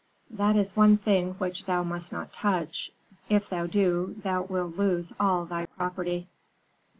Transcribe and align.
"'That 0.31 0.55
is 0.55 0.75
one 0.75 0.97
thing 0.97 1.33
which 1.35 1.65
thou 1.65 1.83
must 1.83 2.11
not 2.11 2.33
touch; 2.33 2.91
if 3.29 3.47
thou 3.47 3.67
do, 3.67 4.15
thou 4.23 4.41
wilt 4.41 4.75
lose 4.75 5.13
all 5.19 5.45
thy 5.45 5.67
property.' 5.67 6.27